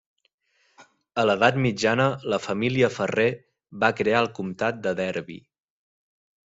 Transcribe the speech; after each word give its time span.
A 1.23 1.25
l'edat 1.29 1.59
mitjana, 1.65 2.09
la 2.35 2.41
família 2.47 2.91
Ferrer 2.97 3.29
va 3.85 3.95
crear 4.01 4.27
el 4.27 4.35
comtat 4.41 4.83
de 4.89 4.97
Derby. 5.03 5.43